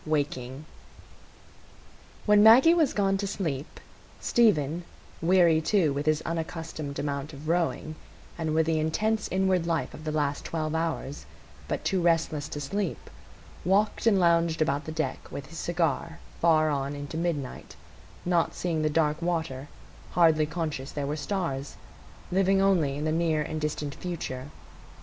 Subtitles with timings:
[0.03, 0.65] Waking
[2.25, 3.79] When Maggie was gone to sleep,
[4.19, 4.83] Stephen,
[5.21, 7.93] weary too with his unaccustomed amount of rowing,
[8.35, 11.27] and with the intense inward life of the last twelve hours,
[11.67, 13.11] but too restless to sleep,
[13.63, 17.75] walked and lounged about the deck with his cigar far on into midnight,
[18.25, 19.67] not seeing the dark water,
[20.13, 21.75] hardly conscious there were stars,
[22.31, 24.49] living only in the near and distant future.